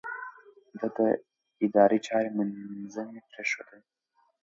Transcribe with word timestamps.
ده 0.79 0.85
د 0.97 0.99
ادارې 1.65 1.99
چارې 2.07 2.29
منظمې 2.37 3.21
پرېښودې. 3.29 3.79